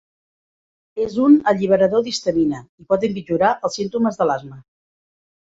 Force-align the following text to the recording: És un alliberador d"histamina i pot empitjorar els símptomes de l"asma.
És 1.03 1.17
un 1.25 1.35
alliberador 1.51 2.01
d"histamina 2.07 2.63
i 2.83 2.87
pot 2.95 3.07
empitjorar 3.09 3.53
els 3.71 3.79
símptomes 3.81 4.21
de 4.23 4.27
l"asma. 4.29 4.61